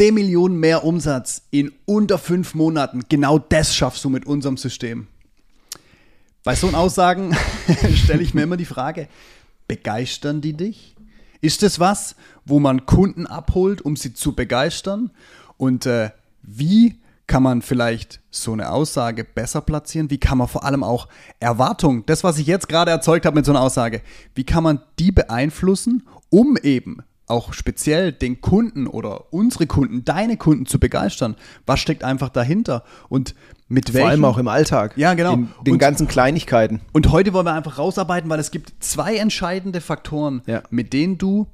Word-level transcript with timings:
10 0.00 0.14
Millionen 0.14 0.58
mehr 0.58 0.84
Umsatz 0.84 1.42
in 1.50 1.72
unter 1.84 2.16
fünf 2.16 2.54
Monaten. 2.54 3.02
Genau 3.10 3.38
das 3.38 3.76
schaffst 3.76 4.02
du 4.02 4.08
mit 4.08 4.24
unserem 4.24 4.56
System. 4.56 5.08
Bei 6.42 6.54
so 6.54 6.68
Aussagen 6.68 7.36
stelle 7.96 8.22
ich 8.22 8.32
mir 8.32 8.44
immer 8.44 8.56
die 8.56 8.64
Frage, 8.64 9.08
begeistern 9.68 10.40
die 10.40 10.54
dich? 10.54 10.96
Ist 11.42 11.62
es 11.62 11.80
was, 11.80 12.16
wo 12.46 12.60
man 12.60 12.86
Kunden 12.86 13.26
abholt, 13.26 13.82
um 13.82 13.94
sie 13.94 14.14
zu 14.14 14.34
begeistern? 14.34 15.10
Und 15.58 15.84
äh, 15.84 16.12
wie 16.40 16.98
kann 17.26 17.42
man 17.42 17.60
vielleicht 17.60 18.20
so 18.30 18.54
eine 18.54 18.70
Aussage 18.70 19.24
besser 19.24 19.60
platzieren? 19.60 20.08
Wie 20.08 20.16
kann 20.16 20.38
man 20.38 20.48
vor 20.48 20.64
allem 20.64 20.82
auch 20.82 21.08
Erwartungen, 21.40 22.04
das, 22.06 22.24
was 22.24 22.38
ich 22.38 22.46
jetzt 22.46 22.70
gerade 22.70 22.90
erzeugt 22.90 23.26
habe 23.26 23.36
mit 23.36 23.44
so 23.44 23.52
einer 23.52 23.60
Aussage, 23.60 24.00
wie 24.34 24.44
kann 24.44 24.64
man 24.64 24.80
die 24.98 25.12
beeinflussen, 25.12 26.08
um 26.30 26.56
eben 26.56 27.02
auch 27.30 27.52
speziell 27.52 28.12
den 28.12 28.40
Kunden 28.40 28.86
oder 28.86 29.32
unsere 29.32 29.66
Kunden, 29.66 30.04
deine 30.04 30.36
Kunden 30.36 30.66
zu 30.66 30.78
begeistern? 30.78 31.36
Was 31.66 31.80
steckt 31.80 32.04
einfach 32.04 32.28
dahinter? 32.28 32.84
Und 33.08 33.34
mit 33.68 33.92
welchen? 33.94 34.00
Vor 34.02 34.10
allem 34.10 34.24
auch 34.24 34.38
im 34.38 34.48
Alltag. 34.48 34.92
Ja, 34.96 35.14
genau. 35.14 35.34
In 35.34 35.48
den 35.64 35.72
Und- 35.74 35.78
ganzen 35.78 36.08
Kleinigkeiten. 36.08 36.80
Und 36.92 37.10
heute 37.12 37.32
wollen 37.32 37.46
wir 37.46 37.54
einfach 37.54 37.78
rausarbeiten, 37.78 38.28
weil 38.28 38.40
es 38.40 38.50
gibt 38.50 38.72
zwei 38.80 39.16
entscheidende 39.16 39.80
Faktoren, 39.80 40.42
Ja. 40.46 40.62
mit 40.70 40.92
denen 40.92 41.16
du 41.18 41.46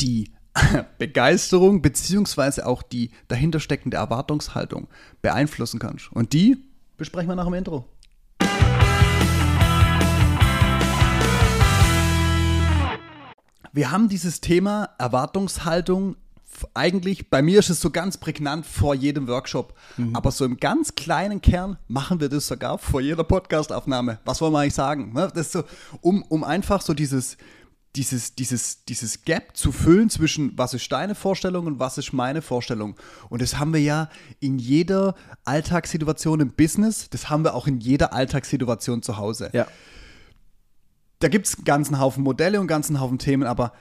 die 0.00 0.30
Begeisterung 0.98 1.82
beziehungsweise 1.82 2.66
auch 2.66 2.82
die 2.82 3.10
dahinter 3.28 3.60
steckende 3.60 3.96
Erwartungshaltung 3.96 4.88
beeinflussen 5.22 5.78
kannst. 5.78 6.10
Und 6.12 6.32
die 6.32 6.56
besprechen 6.96 7.28
wir 7.28 7.36
nach 7.36 7.44
dem 7.44 7.54
Intro. 7.54 7.84
Wir 13.78 13.92
haben 13.92 14.08
dieses 14.08 14.40
Thema 14.40 14.88
Erwartungshaltung 14.98 16.16
eigentlich, 16.74 17.30
bei 17.30 17.42
mir 17.42 17.60
ist 17.60 17.70
es 17.70 17.80
so 17.80 17.90
ganz 17.90 18.16
prägnant 18.16 18.66
vor 18.66 18.92
jedem 18.92 19.28
Workshop, 19.28 19.72
aber 20.14 20.32
so 20.32 20.44
im 20.44 20.56
ganz 20.56 20.96
kleinen 20.96 21.40
Kern 21.40 21.78
machen 21.86 22.18
wir 22.18 22.28
das 22.28 22.48
sogar 22.48 22.78
vor 22.78 23.00
jeder 23.00 23.22
Podcastaufnahme. 23.22 24.18
Was 24.24 24.40
wollen 24.40 24.52
wir 24.52 24.58
eigentlich 24.58 24.74
sagen? 24.74 25.12
ne? 25.12 25.30
Das 25.32 25.46
ist 25.46 25.52
so, 25.52 25.62
um, 26.00 26.22
um 26.22 26.42
einfach 26.42 26.80
so 26.80 26.92
dieses, 26.92 27.36
dieses, 27.94 28.34
dieses, 28.34 28.84
dieses 28.84 29.22
Gap 29.22 29.56
zu 29.56 29.70
füllen 29.70 30.10
zwischen 30.10 30.58
was 30.58 30.74
ist 30.74 30.90
deine 30.90 31.14
Vorstellung 31.14 31.66
und 31.66 31.78
was 31.78 31.98
ist 31.98 32.12
meine 32.12 32.42
Vorstellung. 32.42 32.96
Und 33.28 33.42
das 33.42 33.60
haben 33.60 33.72
wir 33.72 33.80
ja 33.80 34.08
in 34.40 34.58
jeder 34.58 35.14
Alltagssituation 35.44 36.40
im 36.40 36.50
Business, 36.50 37.10
das 37.10 37.30
haben 37.30 37.44
wir 37.44 37.54
auch 37.54 37.68
in 37.68 37.78
jeder 37.78 38.12
Alltagssituation 38.12 39.02
zu 39.02 39.18
Hause 39.18 39.50
Ja. 39.52 39.68
Da 41.20 41.28
gibt 41.28 41.46
es 41.46 41.56
einen 41.56 41.64
ganzen 41.64 41.98
Haufen 41.98 42.22
Modelle 42.22 42.58
und 42.58 42.62
einen 42.62 42.68
ganzen 42.68 43.00
Haufen 43.00 43.18
Themen, 43.18 43.46
aber 43.46 43.72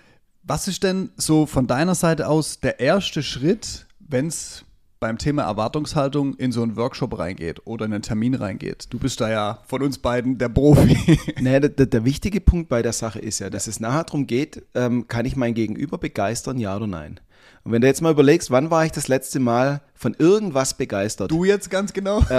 was 0.44 0.68
ist 0.68 0.84
denn 0.84 1.12
so 1.18 1.46
von 1.46 1.68
deiner 1.68 1.96
Seite 1.96 2.28
aus 2.28 2.60
der 2.60 2.80
erste 2.80 3.22
Schritt, 3.22 3.86
wenn 4.00 4.28
es 4.28 4.64
beim 5.00 5.18
Thema 5.18 5.44
Erwartungshaltung 5.44 6.36
in 6.36 6.52
so 6.52 6.64
einen 6.64 6.76
Workshop 6.76 7.20
reingeht 7.20 7.68
oder 7.68 7.86
in 7.86 7.94
einen 7.94 8.02
Termin 8.02 8.34
reingeht? 8.34 8.88
Du 8.90 8.98
bist 8.98 9.22
da 9.22 9.30
ja 9.30 9.60
von 9.68 9.84
uns 9.84 9.98
beiden 9.98 10.38
der 10.38 10.50
Profi. 10.50 10.98
Naja, 11.42 11.60
der, 11.60 11.70
der, 11.70 11.86
der 11.86 12.06
wichtige 12.06 12.42
Punkt 12.42 12.70
bei 12.70 12.82
der 12.82 12.94
Sache 12.94 13.20
ist 13.20 13.40
ja, 13.40 13.50
dass 13.50 13.68
es 13.68 13.80
nachher 13.80 14.06
darum 14.06 14.26
geht, 14.26 14.64
ähm, 14.74 15.08
kann 15.08 15.26
ich 15.26 15.36
mein 15.36 15.54
Gegenüber 15.54 15.98
begeistern, 15.98 16.58
ja 16.58 16.76
oder 16.76 16.88
nein? 16.88 17.20
Und 17.64 17.72
wenn 17.72 17.82
du 17.82 17.88
jetzt 17.88 18.02
mal 18.02 18.12
überlegst, 18.12 18.52
wann 18.52 18.72
war 18.72 18.86
ich 18.86 18.92
das 18.92 19.08
letzte 19.08 19.40
Mal 19.40 19.82
von 19.94 20.16
irgendwas 20.18 20.76
begeistert? 20.76 21.32
Du 21.32 21.44
jetzt 21.44 21.70
ganz 21.70 21.94
genau? 21.94 22.24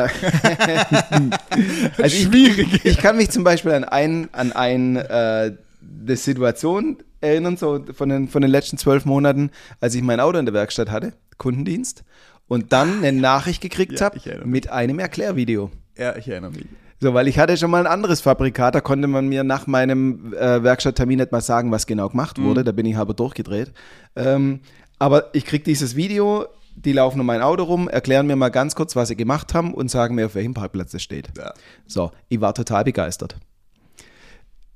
Also 1.98 2.28
ich, 2.30 2.84
ich 2.84 2.98
kann 2.98 3.16
mich 3.16 3.30
zum 3.30 3.42
Beispiel 3.44 3.72
an 3.72 3.84
ein, 3.84 4.28
an 4.32 4.52
ein, 4.52 4.96
äh, 4.96 5.52
eine 6.02 6.16
Situation 6.16 6.98
erinnern, 7.20 7.56
so 7.56 7.84
von 7.92 8.08
den, 8.08 8.28
von 8.28 8.42
den 8.42 8.50
letzten 8.50 8.78
zwölf 8.78 9.04
Monaten, 9.04 9.50
als 9.80 9.94
ich 9.94 10.02
mein 10.02 10.20
Auto 10.20 10.38
in 10.38 10.46
der 10.46 10.54
Werkstatt 10.54 10.90
hatte, 10.90 11.14
Kundendienst, 11.36 12.04
und 12.46 12.72
dann 12.72 13.04
eine 13.04 13.20
Nachricht 13.20 13.60
gekriegt 13.60 14.00
Ja, 14.00 14.06
habe 14.06 14.20
mit 14.44 14.70
einem 14.70 14.98
Erklärvideo. 14.98 15.70
Ja, 15.96 16.16
ich 16.16 16.28
erinnere 16.28 16.52
mich. 16.52 16.66
So, 17.00 17.14
weil 17.14 17.28
ich 17.28 17.38
hatte 17.38 17.56
schon 17.56 17.70
mal 17.70 17.80
ein 17.80 17.92
anderes 17.92 18.20
Fabrikat, 18.20 18.74
da 18.74 18.80
konnte 18.80 19.06
man 19.06 19.28
mir 19.28 19.44
nach 19.44 19.68
meinem 19.68 20.32
äh, 20.34 20.62
Werkstatttermin 20.64 21.18
nicht 21.18 21.30
mal 21.30 21.40
sagen, 21.40 21.70
was 21.70 21.86
genau 21.86 22.08
gemacht 22.08 22.40
wurde. 22.40 22.64
Da 22.64 22.72
bin 22.72 22.86
ich 22.86 22.96
halber 22.96 23.14
durchgedreht. 23.14 23.72
Ähm, 24.16 24.60
aber 24.98 25.34
ich 25.34 25.44
krieg 25.44 25.64
dieses 25.64 25.96
Video, 25.96 26.46
die 26.74 26.92
laufen 26.92 27.20
um 27.20 27.26
mein 27.26 27.42
Auto 27.42 27.64
rum, 27.64 27.88
erklären 27.88 28.26
mir 28.26 28.36
mal 28.36 28.50
ganz 28.50 28.74
kurz, 28.74 28.96
was 28.96 29.08
sie 29.08 29.16
gemacht 29.16 29.54
haben 29.54 29.74
und 29.74 29.90
sagen 29.90 30.14
mir, 30.14 30.26
auf 30.26 30.34
welchem 30.34 30.54
Parkplatz 30.54 30.94
es 30.94 31.02
steht. 31.02 31.30
Ja. 31.36 31.52
So, 31.86 32.12
ich 32.28 32.40
war 32.40 32.54
total 32.54 32.84
begeistert. 32.84 33.36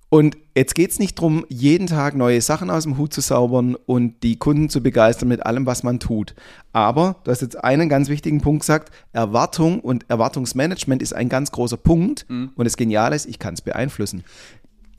Und 0.09 0.37
jetzt 0.55 0.75
geht 0.75 0.91
es 0.91 0.99
nicht 0.99 1.17
darum, 1.17 1.47
jeden 1.49 1.87
Tag 1.87 2.15
neue 2.15 2.43
Sachen 2.43 2.69
aus 2.69 2.83
dem 2.83 2.99
Hut 2.99 3.15
zu 3.15 3.23
zaubern 3.23 3.77
und 3.87 4.23
die 4.23 4.37
Kunden 4.39 4.69
zu 4.69 4.83
begeistern 4.83 5.31
mit 5.31 5.47
allem, 5.47 5.65
was 5.65 5.85
man 5.85 6.01
tut. 6.01 6.35
Aber 6.75 7.17
du 7.25 7.31
hast 7.31 7.41
jetzt 7.41 7.65
einen 7.65 7.89
ganz 7.89 8.11
wichtigen 8.11 8.43
Punkt 8.43 8.61
gesagt, 8.61 8.93
Erwartung 9.15 9.81
und 9.81 10.05
Erwartungsmanagement 10.11 11.01
ist 11.01 11.15
ein 11.15 11.31
ganz 11.31 11.51
großer 11.51 11.79
Punkt. 11.79 12.27
Und 12.29 12.67
das 12.67 12.77
Geniale 12.77 13.17
ist, 13.17 13.25
ich 13.25 13.39
kann 13.39 13.55
es 13.55 13.63
beeinflussen. 13.63 14.23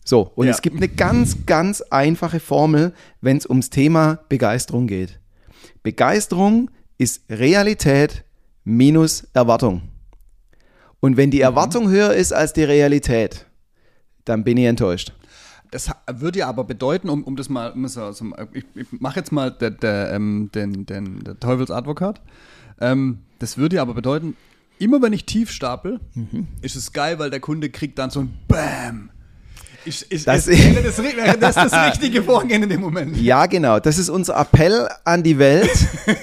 So, 0.06 0.32
und 0.36 0.48
Ja. 0.48 0.52
es 0.52 0.62
gibt 0.62 0.76
eine 0.78 0.90
ganz, 0.90 1.46
ganz 1.46 1.82
einfache 1.82 2.40
Formel, 2.40 2.94
wenn 3.22 3.38
es 3.38 3.46
ums 3.50 3.70
Thema 3.70 4.20
Begeisterung 4.30 4.88
geht. 4.88 5.20
Begeisterung 5.82 6.70
ist 6.98 7.24
Realität 7.30 8.24
minus 8.64 9.28
Erwartung. 9.34 9.82
Und 11.00 11.18
wenn 11.18 11.32
die 11.32 11.42
Erwartung 11.42 11.90
höher 11.90 12.14
ist 12.14 12.32
als 12.34 12.54
die 12.54 12.64
Realität, 12.64 13.46
dann 14.26 14.44
bin 14.44 14.58
ich 14.58 14.66
enttäuscht. 14.66 15.12
Das 15.72 15.90
würde 16.14 16.40
ja 16.40 16.48
aber 16.48 16.64
bedeuten, 16.64 17.10
um, 17.10 17.24
um 17.24 17.36
das 17.36 17.50
mal, 17.50 17.72
um 17.72 17.88
so, 17.88 18.12
so, 18.12 18.26
ich, 18.54 18.64
ich 18.76 18.88
mache 18.92 19.20
jetzt 19.20 19.32
mal 19.32 19.50
der, 19.52 19.72
der, 19.72 20.12
ähm, 20.14 20.50
den, 20.54 20.86
den, 20.86 21.24
der 21.24 21.40
Teufelsadvokat. 21.40 22.22
Ähm, 22.80 23.20
das 23.40 23.58
würde 23.58 23.78
ja 23.78 23.82
aber 23.82 23.94
bedeuten, 23.96 24.38
immer 24.80 25.02
wenn 25.02 25.14
ich 25.14 25.26
tief 25.26 25.50
stapel, 25.52 26.00
Mhm. 26.14 26.48
ist 26.62 26.76
es 26.76 26.94
geil, 26.94 27.18
weil 27.20 27.32
der 27.32 27.40
Kunde 27.40 27.70
kriegt 27.70 27.98
dann 28.00 28.12
so 28.12 28.22
ein 28.22 28.34
Bam. 28.48 29.10
Ist, 29.86 30.04
ist, 30.04 30.28
Das- 30.28 30.48
ist, 30.48 30.60
wäre 30.76 30.84
das, 30.84 30.98
wäre 30.98 31.38
das 31.38 31.56
das 31.56 31.74
richtige 31.92 32.24
Vorgehen 32.24 32.64
in 32.64 32.70
dem 32.70 32.82
Moment. 32.82 33.18
Ja, 33.18 33.46
genau. 33.48 33.80
Das 33.80 33.98
ist 33.98 34.10
unser 34.10 34.36
Appell 34.40 34.88
an 35.04 35.24
die 35.24 35.38
Welt. 35.38 35.70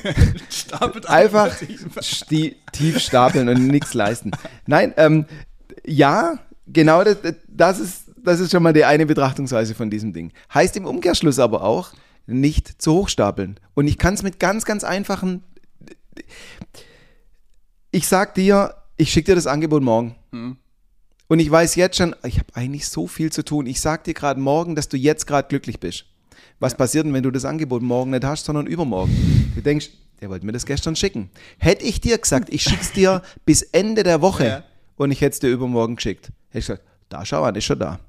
Stapelt 0.51 1.09
Einfach 1.09 1.55
tief. 1.59 1.87
sti- 2.01 2.57
tief 2.73 2.99
stapeln 3.01 3.49
und 3.49 3.67
nichts 3.67 3.93
leisten. 3.95 4.31
Nein, 4.67 4.95
ähm, 4.97 5.27
ja, 5.87 6.39
genau 6.67 7.05
das, 7.05 7.19
das, 7.49 7.81
ist, 7.81 8.05
das 8.23 8.41
ist 8.41 8.51
schon 8.51 8.63
mal 8.63 8.73
die 8.73 8.85
eine 8.85 9.07
Betrachtungsweise 9.07 9.75
von 9.75 9.91
diesem 9.91 10.13
Ding. 10.13 10.33
Heißt 10.55 10.77
im 10.77 10.87
Umkehrschluss 10.87 11.39
aber 11.39 11.63
auch, 11.63 11.93
nicht 12.27 12.81
zu 12.81 12.93
hoch 12.95 13.09
stapeln. 13.09 13.59
Und 13.75 13.89
ich 13.89 13.99
kann 13.99 14.15
es 14.15 14.23
mit 14.23 14.39
ganz, 14.39 14.65
ganz 14.65 14.85
einfachen. 14.85 15.43
Ich 17.91 18.07
sag 18.07 18.35
dir, 18.35 18.75
ich 18.97 19.11
schicke 19.13 19.33
dir 19.33 19.35
das 19.35 19.47
Angebot 19.47 19.83
morgen. 19.83 20.15
Und 21.31 21.39
ich 21.39 21.49
weiß 21.49 21.77
jetzt 21.77 21.97
schon, 21.97 22.17
ich 22.25 22.41
habe 22.41 22.49
eigentlich 22.55 22.89
so 22.89 23.07
viel 23.07 23.31
zu 23.31 23.45
tun. 23.45 23.67
Ich 23.67 23.81
sag 23.81 24.03
dir 24.03 24.15
gerade 24.15 24.41
morgen, 24.41 24.75
dass 24.75 24.89
du 24.89 24.97
jetzt 24.97 25.29
gerade 25.29 25.47
glücklich 25.47 25.79
bist. 25.79 26.05
Was 26.59 26.77
passiert 26.77 27.07
denn, 27.07 27.13
wenn 27.15 27.23
du 27.23 27.31
das 27.31 27.45
Angebot 27.45 27.83
morgen 27.83 28.11
nicht 28.11 28.25
hast, 28.25 28.47
sondern 28.47 28.67
übermorgen? 28.67 29.53
Du 29.55 29.63
denkst, 29.63 29.91
der 30.21 30.29
wollte 30.29 30.45
mir 30.45 30.51
das 30.51 30.67
gestern 30.67 30.97
schicken. 30.97 31.31
Hätte 31.59 31.85
ich 31.85 32.01
dir 32.01 32.19
gesagt, 32.19 32.53
ich 32.53 32.65
schick's 32.65 32.91
dir 32.91 33.23
bis 33.47 33.63
Ende 33.63 34.03
der 34.03 34.23
Woche 34.23 34.45
Ja. 34.45 34.65
und 34.97 35.13
ich 35.13 35.21
hätte 35.21 35.35
es 35.35 35.39
dir 35.39 35.51
übermorgen 35.51 35.95
geschickt, 35.95 36.33
hätte 36.49 36.59
ich 36.59 36.67
gesagt, 36.67 36.83
da 37.09 37.25
schau 37.25 37.45
an, 37.45 37.55
ist 37.55 37.63
schon 37.65 37.79
da. 37.79 38.01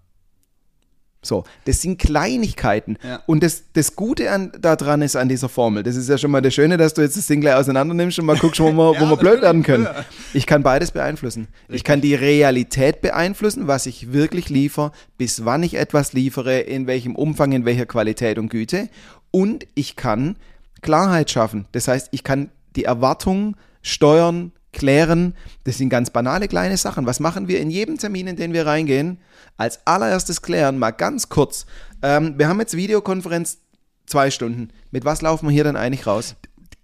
So, 1.24 1.44
das 1.66 1.82
sind 1.82 2.00
Kleinigkeiten. 2.00 2.98
Ja. 3.04 3.22
Und 3.28 3.44
das, 3.44 3.66
das 3.74 3.96
Gute 3.96 4.32
an, 4.32 4.52
daran 4.59 5.04
ist 5.04 5.16
an 5.16 5.30
dieser 5.30 5.50
Formel, 5.50 5.84
das 5.84 5.96
ist 5.96 6.09
ja 6.09 6.18
schon 6.18 6.32
mal 6.32 6.42
das 6.42 6.56
Schöne, 6.56 6.78
dass 6.78 6.96
du 6.96 7.02
jetzt 7.02 7.16
das 7.16 7.28
Ding 7.28 7.42
gleich 7.42 7.54
auseinander 7.54 7.94
nimmst 7.94 8.18
und 8.18 8.26
mal 8.26 8.38
guckst, 8.38 8.59
wo 8.59 8.72
wir, 8.72 8.96
wo 9.00 9.06
wir 9.06 9.18
blöd 9.18 9.42
werden 9.42 9.62
können. 9.62 9.88
Ich 10.34 10.48
kann 10.48 10.64
beides 10.64 10.92
beeinflussen. 10.92 11.48
Ich 11.70 11.84
kann 11.84 12.02
die 12.02 12.16
Realität 12.16 13.02
beeinflussen, 13.02 13.68
was 13.68 13.86
ich 13.86 14.14
wirklich 14.14 14.50
liefere, 14.50 14.92
bis 15.20 15.46
wann 15.46 15.62
ich 15.62 15.76
etwas 15.76 16.14
liefere, 16.14 16.60
in 16.60 16.88
welchem 16.88 17.16
Umfang, 17.16 17.52
in 17.52 17.66
welcher 17.66 17.86
Qualität 17.86 18.40
und 18.40 18.50
Güte. 18.50 18.90
Und 19.30 19.68
ich 19.76 19.96
kann 19.96 20.38
Klarheit 20.81 21.30
schaffen. 21.30 21.68
Das 21.72 21.88
heißt, 21.88 22.10
ich 22.12 22.24
kann 22.24 22.50
die 22.75 22.86
Erwartungen 22.86 23.56
steuern, 23.84 24.54
klären. 24.73 25.35
Das 25.63 25.77
sind 25.77 25.89
ganz 25.89 26.09
banale 26.09 26.47
kleine 26.47 26.77
Sachen. 26.77 27.06
Was 27.06 27.19
machen 27.19 27.47
wir 27.47 27.59
in 27.59 27.69
jedem 27.69 27.97
Termin, 27.97 28.27
in 28.27 28.35
den 28.35 28.53
wir 28.53 28.65
reingehen? 28.65 29.19
Als 29.57 29.85
allererstes 29.85 30.41
klären, 30.41 30.77
mal 30.77 30.91
ganz 30.91 31.29
kurz. 31.29 31.65
Ähm, 32.01 32.35
wir 32.38 32.47
haben 32.47 32.59
jetzt 32.59 32.75
Videokonferenz 32.75 33.59
zwei 34.06 34.31
Stunden. 34.31 34.69
Mit 34.91 35.06
was 35.06 35.21
laufen 35.21 35.47
wir 35.47 35.53
hier 35.53 35.63
dann 35.63 35.75
eigentlich 35.75 36.07
raus? 36.07 36.35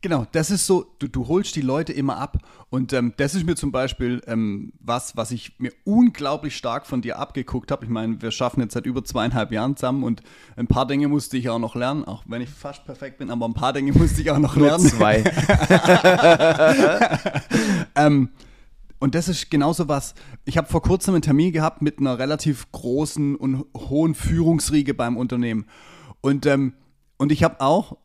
Genau, 0.01 0.27
das 0.31 0.51
ist 0.51 0.67
so, 0.67 0.85
du, 0.99 1.07
du 1.07 1.27
holst 1.27 1.55
die 1.55 1.61
Leute 1.61 1.91
immer 1.91 2.17
ab. 2.17 2.37
Und 2.69 2.93
ähm, 2.93 3.13
das 3.17 3.33
ist 3.33 3.45
mir 3.45 3.55
zum 3.55 3.71
Beispiel 3.71 4.21
ähm, 4.27 4.71
was, 4.79 5.17
was 5.17 5.31
ich 5.31 5.57
mir 5.57 5.71
unglaublich 5.85 6.55
stark 6.55 6.85
von 6.85 7.01
dir 7.01 7.17
abgeguckt 7.17 7.71
habe. 7.71 7.83
Ich 7.83 7.89
meine, 7.89 8.21
wir 8.21 8.29
schaffen 8.29 8.61
jetzt 8.61 8.73
seit 8.73 8.85
über 8.85 9.03
zweieinhalb 9.03 9.51
Jahren 9.51 9.75
zusammen 9.75 10.03
und 10.03 10.21
ein 10.55 10.67
paar 10.67 10.85
Dinge 10.85 11.07
musste 11.07 11.37
ich 11.37 11.49
auch 11.49 11.57
noch 11.57 11.75
lernen, 11.75 12.05
auch 12.05 12.23
wenn 12.27 12.41
ich 12.41 12.49
fast 12.49 12.85
perfekt 12.85 13.17
bin, 13.17 13.31
aber 13.31 13.47
ein 13.47 13.55
paar 13.55 13.73
Dinge 13.73 13.91
musste 13.91 14.21
ich 14.21 14.29
auch 14.29 14.37
noch 14.37 14.55
Nur 14.55 14.67
lernen. 14.67 14.85
zwei. 14.87 15.23
Ähm, 17.95 18.29
und 18.99 19.15
das 19.15 19.27
ist 19.27 19.49
genauso 19.49 19.87
was. 19.87 20.13
Ich 20.45 20.57
habe 20.57 20.67
vor 20.67 20.81
kurzem 20.81 21.15
einen 21.15 21.21
Termin 21.21 21.51
gehabt 21.51 21.81
mit 21.81 21.99
einer 21.99 22.19
relativ 22.19 22.71
großen 22.71 23.35
und 23.35 23.65
hohen 23.75 24.13
Führungsriege 24.15 24.93
beim 24.93 25.17
Unternehmen. 25.17 25.65
Und, 26.21 26.45
ähm, 26.45 26.73
und 27.17 27.31
ich 27.31 27.43
habe 27.43 27.61
auch 27.61 27.97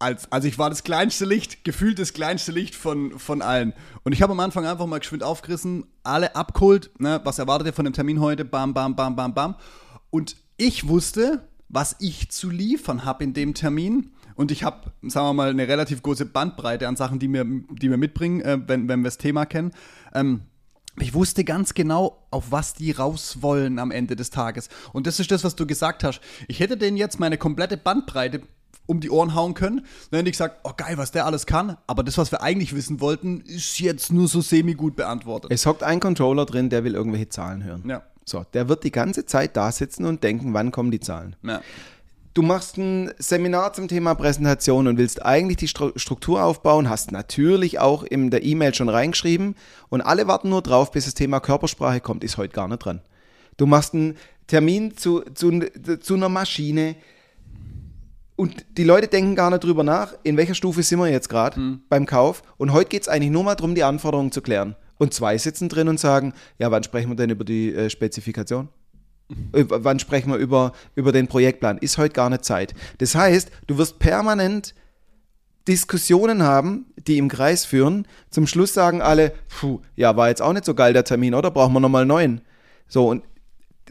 als, 0.00 0.32
also 0.32 0.48
ich 0.48 0.58
war 0.58 0.70
das 0.70 0.82
kleinste 0.82 1.26
Licht, 1.26 1.62
gefühlt 1.62 1.98
das 1.98 2.12
kleinste 2.14 2.52
Licht 2.52 2.74
von, 2.74 3.18
von 3.18 3.42
allen. 3.42 3.74
Und 4.02 4.12
ich 4.12 4.22
habe 4.22 4.32
am 4.32 4.40
Anfang 4.40 4.66
einfach 4.66 4.86
mal 4.86 4.98
geschwind 4.98 5.22
aufgerissen, 5.22 5.86
alle 6.02 6.34
abgeholt, 6.34 6.90
ne, 6.98 7.20
was 7.22 7.38
erwartet 7.38 7.68
ihr 7.68 7.72
von 7.74 7.84
dem 7.84 7.94
Termin 7.94 8.20
heute, 8.20 8.44
bam, 8.44 8.74
bam, 8.74 8.96
bam, 8.96 9.14
bam, 9.14 9.34
bam. 9.34 9.54
Und 10.08 10.36
ich 10.56 10.88
wusste, 10.88 11.46
was 11.68 11.96
ich 12.00 12.30
zu 12.30 12.50
liefern 12.50 13.04
habe 13.04 13.24
in 13.24 13.34
dem 13.34 13.54
Termin. 13.54 14.10
Und 14.34 14.50
ich 14.50 14.64
habe, 14.64 14.90
sagen 15.02 15.26
wir 15.26 15.34
mal, 15.34 15.50
eine 15.50 15.68
relativ 15.68 16.02
große 16.02 16.24
Bandbreite 16.24 16.88
an 16.88 16.96
Sachen, 16.96 17.18
die 17.18 17.28
wir, 17.28 17.44
die 17.44 17.90
wir 17.90 17.98
mitbringen, 17.98 18.40
äh, 18.40 18.58
wenn, 18.66 18.88
wenn 18.88 19.00
wir 19.00 19.04
das 19.04 19.18
Thema 19.18 19.44
kennen. 19.44 19.72
Ähm, 20.14 20.42
ich 20.98 21.14
wusste 21.14 21.44
ganz 21.44 21.74
genau, 21.74 22.26
auf 22.30 22.50
was 22.50 22.74
die 22.74 22.90
raus 22.90 23.42
wollen 23.42 23.78
am 23.78 23.90
Ende 23.90 24.16
des 24.16 24.30
Tages. 24.30 24.68
Und 24.92 25.06
das 25.06 25.20
ist 25.20 25.30
das, 25.30 25.44
was 25.44 25.56
du 25.56 25.66
gesagt 25.66 26.04
hast. 26.04 26.20
Ich 26.48 26.58
hätte 26.58 26.76
denen 26.76 26.96
jetzt 26.96 27.20
meine 27.20 27.38
komplette 27.38 27.76
Bandbreite 27.76 28.42
um 28.90 29.00
die 29.00 29.08
Ohren 29.08 29.34
hauen 29.34 29.54
können. 29.54 29.86
Dann 30.10 30.18
hätte 30.18 30.28
ich 30.28 30.34
gesagt, 30.34 30.60
oh 30.64 30.72
geil, 30.76 30.98
was 30.98 31.12
der 31.12 31.24
alles 31.24 31.46
kann. 31.46 31.76
Aber 31.86 32.02
das, 32.02 32.18
was 32.18 32.32
wir 32.32 32.42
eigentlich 32.42 32.74
wissen 32.74 33.00
wollten, 33.00 33.40
ist 33.42 33.78
jetzt 33.78 34.12
nur 34.12 34.26
so 34.26 34.40
semi-gut 34.40 34.96
beantwortet. 34.96 35.52
Es 35.52 35.64
hockt 35.64 35.84
ein 35.84 36.00
Controller 36.00 36.44
drin, 36.44 36.70
der 36.70 36.82
will 36.82 36.94
irgendwelche 36.94 37.28
Zahlen 37.28 37.62
hören. 37.62 37.84
Ja. 37.86 38.02
So, 38.24 38.44
der 38.52 38.68
wird 38.68 38.82
die 38.82 38.90
ganze 38.90 39.24
Zeit 39.26 39.56
da 39.56 39.70
sitzen 39.70 40.04
und 40.04 40.24
denken, 40.24 40.52
wann 40.54 40.72
kommen 40.72 40.90
die 40.90 41.00
Zahlen. 41.00 41.36
Ja. 41.42 41.62
Du 42.34 42.42
machst 42.42 42.76
ein 42.78 43.12
Seminar 43.18 43.72
zum 43.72 43.88
Thema 43.88 44.14
Präsentation 44.14 44.86
und 44.86 44.98
willst 44.98 45.24
eigentlich 45.24 45.56
die 45.56 45.68
Stru- 45.68 45.96
Struktur 45.98 46.42
aufbauen, 46.42 46.88
hast 46.88 47.10
natürlich 47.12 47.80
auch 47.80 48.02
in 48.04 48.30
der 48.30 48.44
E-Mail 48.44 48.74
schon 48.74 48.88
reingeschrieben 48.88 49.56
und 49.88 50.00
alle 50.00 50.28
warten 50.28 50.48
nur 50.48 50.62
drauf, 50.62 50.92
bis 50.92 51.06
das 51.06 51.14
Thema 51.14 51.40
Körpersprache 51.40 52.00
kommt, 52.00 52.22
ist 52.22 52.36
heute 52.36 52.54
gar 52.54 52.68
nicht 52.68 52.84
dran. 52.84 53.00
Du 53.56 53.66
machst 53.66 53.94
einen 53.94 54.16
Termin 54.46 54.96
zu, 54.96 55.22
zu, 55.34 55.60
zu 56.00 56.14
einer 56.14 56.28
Maschine 56.28 56.94
und 58.40 58.64
die 58.78 58.84
Leute 58.84 59.06
denken 59.06 59.34
gar 59.36 59.50
nicht 59.50 59.64
drüber 59.64 59.84
nach, 59.84 60.14
in 60.22 60.38
welcher 60.38 60.54
Stufe 60.54 60.82
sind 60.82 60.98
wir 60.98 61.10
jetzt 61.10 61.28
gerade 61.28 61.78
beim 61.90 62.06
Kauf 62.06 62.42
und 62.56 62.72
heute 62.72 62.88
geht 62.88 63.02
es 63.02 63.08
eigentlich 63.08 63.30
nur 63.30 63.44
mal 63.44 63.54
darum, 63.54 63.74
die 63.74 63.84
Anforderungen 63.84 64.32
zu 64.32 64.40
klären. 64.40 64.76
Und 64.96 65.12
zwei 65.12 65.36
sitzen 65.36 65.68
drin 65.68 65.88
und 65.88 66.00
sagen, 66.00 66.32
ja, 66.58 66.70
wann 66.70 66.82
sprechen 66.82 67.10
wir 67.10 67.16
denn 67.16 67.28
über 67.28 67.44
die 67.44 67.74
äh, 67.74 67.90
Spezifikation? 67.90 68.70
Äh, 69.52 69.66
wann 69.68 69.98
sprechen 69.98 70.32
wir 70.32 70.38
über, 70.38 70.72
über 70.94 71.12
den 71.12 71.28
Projektplan? 71.28 71.76
Ist 71.76 71.98
heute 71.98 72.14
gar 72.14 72.30
nicht 72.30 72.46
Zeit. 72.46 72.74
Das 72.96 73.14
heißt, 73.14 73.50
du 73.66 73.76
wirst 73.76 73.98
permanent 73.98 74.74
Diskussionen 75.68 76.42
haben, 76.42 76.86
die 76.96 77.18
im 77.18 77.28
Kreis 77.28 77.66
führen. 77.66 78.08
Zum 78.30 78.46
Schluss 78.46 78.72
sagen 78.72 79.02
alle, 79.02 79.34
puh, 79.50 79.80
ja, 79.96 80.16
war 80.16 80.30
jetzt 80.30 80.40
auch 80.40 80.54
nicht 80.54 80.64
so 80.64 80.72
geil 80.72 80.94
der 80.94 81.04
Termin, 81.04 81.34
oder? 81.34 81.50
Brauchen 81.50 81.74
wir 81.74 81.80
nochmal 81.80 82.02
einen 82.02 82.08
neuen. 82.08 82.40
So, 82.88 83.06
und 83.06 83.22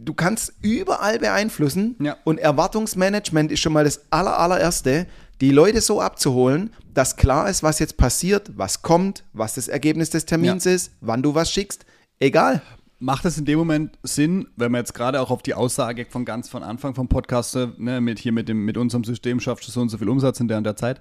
du 0.01 0.13
kannst 0.13 0.53
überall 0.61 1.19
beeinflussen 1.19 1.95
Ja. 1.99 2.17
und 2.23 2.37
Erwartungsmanagement 2.39 3.51
ist 3.51 3.59
schon 3.59 3.73
mal 3.73 3.83
das 3.83 4.01
aller, 4.11 4.37
allererste, 4.39 5.07
die 5.41 5.51
Leute 5.51 5.81
so 5.81 6.01
abzuholen, 6.01 6.71
dass 6.93 7.15
klar 7.15 7.49
ist, 7.49 7.63
was 7.63 7.79
jetzt 7.79 7.97
passiert, 7.97 8.51
was 8.57 8.81
kommt, 8.81 9.23
was 9.33 9.55
das 9.55 9.67
Ergebnis 9.67 10.09
des 10.09 10.25
Termins 10.25 10.65
ist, 10.65 10.91
wann 11.01 11.23
du 11.23 11.33
was 11.35 11.51
schickst. 11.51 11.85
Egal. 12.19 12.61
Macht 13.01 13.23
es 13.23 13.37
in 13.37 13.45
dem 13.45 13.57
Moment 13.57 13.97
Sinn, 14.03 14.49
wenn 14.57 14.73
man 14.73 14.79
jetzt 14.81 14.93
gerade 14.93 15.21
auch 15.21 15.31
auf 15.31 15.41
die 15.41 15.53
Aussage 15.53 16.05
von 16.09 16.25
ganz 16.25 16.49
von 16.49 16.63
Anfang 16.63 16.95
vom 16.95 17.07
Podcast, 17.07 17.55
äh, 17.55 17.69
ne, 17.77 18.01
mit 18.01 18.19
hier 18.19 18.33
mit, 18.33 18.49
dem, 18.49 18.65
mit 18.65 18.75
unserem 18.75 19.05
System 19.05 19.39
schaffst 19.39 19.65
du 19.65 19.71
so 19.71 19.79
und 19.79 19.87
so 19.87 19.97
viel 19.97 20.09
Umsatz 20.09 20.41
in 20.41 20.49
der 20.49 20.57
und 20.57 20.65
der 20.65 20.75
Zeit, 20.75 20.99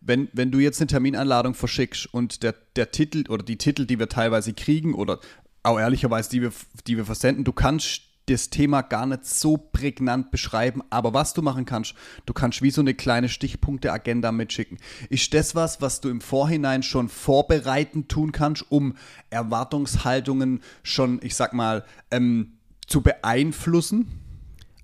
wenn, 0.00 0.28
wenn 0.32 0.52
du 0.52 0.60
jetzt 0.60 0.80
eine 0.80 0.86
Terminanladung 0.86 1.54
verschickst 1.54 2.14
und 2.14 2.44
der, 2.44 2.54
der 2.76 2.92
Titel 2.92 3.24
oder 3.28 3.42
die 3.42 3.58
Titel, 3.58 3.84
die 3.84 3.98
wir 3.98 4.08
teilweise 4.08 4.52
kriegen 4.52 4.94
oder 4.94 5.18
auch 5.64 5.80
ehrlicherweise, 5.80 6.30
die 6.30 6.40
wir, 6.42 6.52
die 6.86 6.96
wir 6.96 7.04
versenden, 7.04 7.42
du 7.42 7.52
kannst 7.52 8.02
das 8.30 8.50
Thema 8.50 8.82
gar 8.82 9.06
nicht 9.06 9.26
so 9.26 9.56
prägnant 9.56 10.30
beschreiben, 10.30 10.82
aber 10.90 11.12
was 11.14 11.34
du 11.34 11.42
machen 11.42 11.64
kannst, 11.64 11.94
du 12.26 12.32
kannst 12.32 12.62
wie 12.62 12.70
so 12.70 12.80
eine 12.80 12.94
kleine 12.94 13.28
Stichpunkte-Agenda 13.28 14.32
mitschicken. 14.32 14.78
Ist 15.08 15.34
das 15.34 15.54
was, 15.54 15.80
was 15.80 16.00
du 16.00 16.08
im 16.08 16.20
Vorhinein 16.20 16.82
schon 16.82 17.08
vorbereitend 17.08 18.08
tun 18.08 18.32
kannst, 18.32 18.70
um 18.70 18.94
Erwartungshaltungen 19.30 20.60
schon, 20.82 21.20
ich 21.22 21.34
sag 21.34 21.52
mal, 21.52 21.84
ähm, 22.10 22.52
zu 22.86 23.02
beeinflussen? 23.02 24.08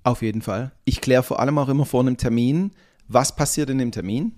Auf 0.03 0.21
jeden 0.21 0.41
Fall. 0.41 0.71
Ich 0.85 1.01
kläre 1.01 1.23
vor 1.23 1.39
allem 1.39 1.57
auch 1.57 1.69
immer 1.69 1.85
vor 1.85 2.01
einem 2.01 2.17
Termin, 2.17 2.71
was 3.07 3.35
passiert 3.35 3.69
in 3.69 3.77
dem 3.77 3.91
Termin, 3.91 4.33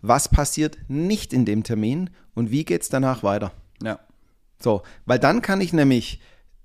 was 0.00 0.28
passiert 0.28 0.78
nicht 0.88 1.32
in 1.32 1.44
dem 1.44 1.64
Termin 1.64 2.10
und 2.34 2.50
wie 2.50 2.64
geht 2.64 2.82
es 2.82 2.88
danach 2.88 3.22
weiter. 3.22 3.52
Ja. 3.82 3.98
So, 4.60 4.82
weil 5.06 5.18
dann 5.18 5.42
kann 5.42 5.60
ich 5.60 5.72
nämlich 5.72 6.20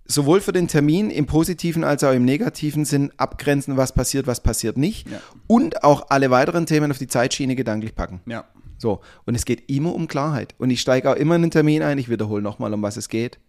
sowohl 0.07 0.41
für 0.41 0.53
den 0.53 0.67
Termin 0.67 1.09
im 1.09 1.25
positiven 1.25 1.83
als 1.83 2.03
auch 2.03 2.13
im 2.13 2.25
negativen 2.25 2.85
Sinn 2.85 3.11
abgrenzen, 3.17 3.77
was 3.77 3.93
passiert, 3.93 4.27
was 4.27 4.41
passiert 4.41 4.77
nicht 4.77 5.09
Ja. 5.09 5.19
und 5.47 5.83
auch 5.83 6.07
alle 6.09 6.29
weiteren 6.31 6.65
Themen 6.65 6.91
auf 6.91 6.97
die 6.97 7.07
Zeitschiene 7.07 7.55
gedanklich 7.55 7.95
packen. 7.95 8.21
Ja. 8.25 8.45
So, 8.77 9.01
und 9.25 9.35
es 9.35 9.45
geht 9.45 9.69
immer 9.69 9.93
um 9.93 10.07
Klarheit. 10.07 10.53
Und 10.59 10.69
ich 10.69 10.81
steige 10.81 11.09
auch 11.11 11.15
immer 11.15 11.35
in 11.35 11.41
den 11.43 11.51
Termin 11.51 11.81
ein, 11.81 11.97
ich 11.97 12.09
wiederhole 12.09 12.41
nochmal, 12.43 12.73
um 12.73 12.81
was 12.81 12.95
es 12.95 13.09
geht. 13.09 13.39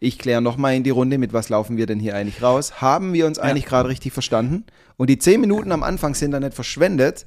Ich 0.00 0.18
kläre 0.18 0.40
nochmal 0.40 0.76
in 0.76 0.84
die 0.84 0.90
Runde, 0.90 1.18
mit 1.18 1.32
was 1.32 1.48
laufen 1.48 1.76
wir 1.76 1.86
denn 1.86 1.98
hier 1.98 2.14
eigentlich 2.14 2.40
raus? 2.42 2.80
Haben 2.80 3.12
wir 3.12 3.26
uns 3.26 3.40
eigentlich 3.40 3.66
gerade 3.66 3.88
richtig 3.88 4.12
verstanden? 4.12 4.62
Und 4.96 5.10
die 5.10 5.18
10 5.18 5.40
Minuten 5.40 5.72
am 5.72 5.82
Anfang 5.82 6.14
sind 6.14 6.30
dann 6.30 6.44
nicht 6.44 6.54
verschwendet. 6.54 7.26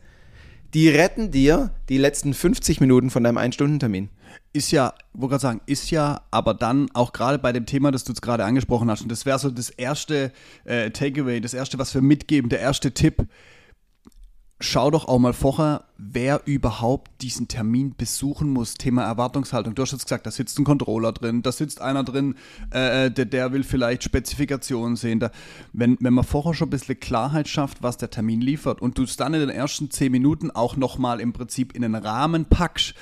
Die 0.74 0.88
retten 0.88 1.32
dir 1.32 1.72
die 1.90 1.98
letzten 1.98 2.34
50 2.34 2.80
Minuten 2.80 3.10
von 3.10 3.26
deinem 3.26 3.38
Ein-Stunden-Termin. 3.38 4.08
Ist 4.54 4.72
ja, 4.72 4.94
wollte 5.14 5.32
gerade 5.32 5.42
sagen, 5.42 5.62
ist 5.66 5.92
ja, 5.92 6.22
aber 6.30 6.54
dann 6.54 6.90
auch 6.94 7.14
gerade 7.14 7.40
bei 7.40 7.54
dem 7.54 7.66
Thema, 7.66 7.92
das 7.92 8.04
du 8.04 8.12
jetzt 8.12 8.22
gerade 8.22 8.44
angesprochen 8.44 8.92
hast, 8.92 9.02
und 9.02 9.10
das 9.10 9.26
wäre 9.26 9.40
so 9.40 9.50
das 9.50 9.70
erste 9.70 10.34
äh, 10.66 10.92
Takeaway, 10.92 11.40
das 11.40 11.54
erste, 11.54 11.80
was 11.80 11.94
wir 11.94 12.02
mitgeben, 12.02 12.50
der 12.50 12.60
erste 12.60 12.92
Tipp. 12.94 13.28
Schau 14.64 14.92
doch 14.92 15.08
auch 15.08 15.18
mal 15.18 15.34
vorher, 15.34 15.86
wer 15.98 16.42
überhaupt 16.46 17.24
diesen 17.24 17.48
Termin 17.48 17.96
besuchen 17.96 18.52
muss. 18.52 18.76
Thema 18.76 19.04
Erwartungshaltung. 19.06 19.74
Du 19.74 19.82
hast 19.82 19.92
jetzt 19.92 20.04
gesagt, 20.04 20.28
da 20.28 20.32
sitzt 20.32 20.60
ein 20.60 20.66
Controller 20.66 21.14
drin, 21.14 21.42
da 21.42 21.52
sitzt 21.52 21.82
einer 21.82 22.04
drin, 22.04 22.36
äh, 22.70 23.10
der, 23.10 23.26
der 23.26 23.54
will 23.54 23.64
vielleicht 23.64 24.04
Spezifikationen 24.04 24.98
sehen. 24.98 25.20
Da, 25.20 25.32
wenn, 25.74 25.98
wenn 26.00 26.14
man 26.14 26.26
vorher 26.26 26.54
schon 26.54 26.68
ein 26.68 26.72
bisschen 26.72 27.00
Klarheit 27.00 27.48
schafft, 27.48 27.82
was 27.82 27.98
der 27.98 28.12
Termin 28.12 28.42
liefert 28.42 28.82
und 28.82 29.00
du 29.00 29.04
es 29.04 29.18
dann 29.18 29.34
in 29.34 29.40
den 29.40 29.50
ersten 29.50 29.90
zehn 29.90 30.12
Minuten 30.12 30.52
auch 30.52 30.76
nochmal 30.76 31.22
im 31.22 31.34
Prinzip 31.34 31.74
in 31.74 31.82
den 31.82 31.96
Rahmen 31.96 32.46
packst, 32.46 32.94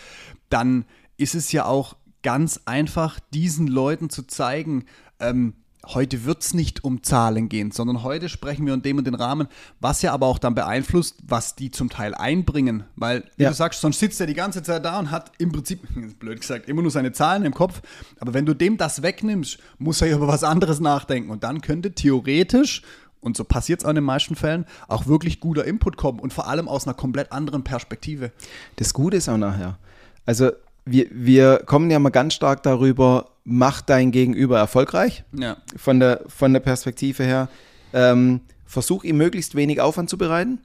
dann 0.49 0.85
ist 1.19 1.35
es 1.35 1.51
ja 1.51 1.65
auch 1.65 1.95
ganz 2.23 2.61
einfach, 2.65 3.19
diesen 3.33 3.67
Leuten 3.67 4.09
zu 4.09 4.23
zeigen, 4.23 4.85
ähm, 5.19 5.53
heute 5.85 6.25
wird 6.25 6.43
es 6.43 6.53
nicht 6.53 6.83
um 6.83 7.01
Zahlen 7.03 7.47
gehen, 7.47 7.71
sondern 7.71 8.03
heute 8.03 8.27
sprechen 8.29 8.65
wir 8.65 8.73
in 8.73 8.81
dem 8.81 8.97
und 8.97 9.07
den 9.07 9.15
Rahmen, 9.15 9.47
was 9.79 10.01
ja 10.01 10.11
aber 10.13 10.27
auch 10.27 10.37
dann 10.37 10.53
beeinflusst, 10.53 11.17
was 11.23 11.55
die 11.55 11.71
zum 11.71 11.89
Teil 11.89 12.13
einbringen. 12.13 12.83
Weil, 12.95 13.23
wie 13.37 13.43
Ja. 13.43 13.49
du 13.49 13.55
sagst, 13.55 13.79
sonst 13.81 13.99
sitzt 13.99 14.19
er 14.19 14.27
die 14.27 14.33
ganze 14.33 14.61
Zeit 14.61 14.83
da 14.83 14.99
und 14.99 15.09
hat 15.11 15.31
im 15.37 15.51
Prinzip, 15.51 15.81
blöd 16.19 16.41
gesagt, 16.41 16.67
immer 16.67 16.81
nur 16.81 16.91
seine 16.91 17.11
Zahlen 17.13 17.45
im 17.45 17.53
Kopf. 17.53 17.81
Aber 18.19 18.33
wenn 18.33 18.45
du 18.45 18.53
dem 18.53 18.77
das 18.77 19.01
wegnimmst, 19.01 19.57
muss 19.77 20.01
er 20.01 20.09
ja 20.09 20.17
über 20.17 20.27
was 20.27 20.43
anderes 20.43 20.79
nachdenken. 20.81 21.29
Und 21.31 21.43
dann 21.45 21.61
könnte 21.61 21.93
theoretisch, 21.93 22.81
und 23.21 23.37
so 23.37 23.43
passiert 23.45 23.79
es 23.79 23.85
auch 23.85 23.89
in 23.89 23.95
den 23.95 24.03
meisten 24.03 24.35
Fällen, 24.35 24.65
auch 24.89 25.07
wirklich 25.07 25.39
guter 25.39 25.63
Input 25.65 25.95
kommen 25.97 26.19
und 26.19 26.33
vor 26.33 26.47
allem 26.47 26.67
aus 26.67 26.85
einer 26.87 26.93
komplett 26.93 27.31
anderen 27.31 27.63
Perspektive. 27.63 28.31
Das 28.75 28.93
Gute 28.93 29.17
ist 29.17 29.29
auch 29.29 29.37
nachher. 29.37 29.77
Also 30.25 30.51
wir, 30.91 31.07
wir 31.11 31.57
kommen 31.65 31.91
ja 31.91 31.99
mal 31.99 32.09
ganz 32.09 32.33
stark 32.33 32.63
darüber, 32.63 33.31
mach 33.43 33.81
dein 33.81 34.11
Gegenüber 34.11 34.57
erfolgreich. 34.57 35.23
Ja. 35.33 35.57
Von 35.75 35.99
der, 35.99 36.21
von 36.27 36.53
der 36.53 36.59
Perspektive 36.59 37.23
her. 37.23 37.49
Ähm, 37.93 38.41
versuch 38.65 39.03
ihm 39.03 39.17
möglichst 39.17 39.55
wenig 39.55 39.81
Aufwand 39.81 40.09
zu 40.09 40.17
bereiten. 40.17 40.59